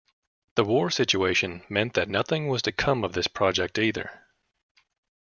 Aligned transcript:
The 0.55 0.63
war 0.63 0.89
situation 0.89 1.61
meant 1.69 1.93
that 1.93 2.09
nothing 2.09 2.47
was 2.47 2.63
to 2.63 2.71
come 2.71 3.03
of 3.03 3.13
this 3.13 3.27
project 3.27 3.77
either. 3.77 4.25